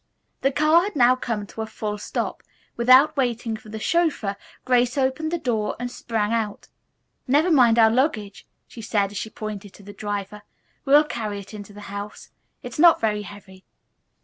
[0.41, 2.41] The car had now come to a full stop.
[2.75, 4.35] Without waiting for the chauffeur
[4.65, 6.69] Grace opened the door and sprang out.
[7.27, 10.41] "Never mind our luggage," she said as she paid the driver.
[10.85, 12.31] "We'll carry it into the house.
[12.63, 13.63] It's not very heavy."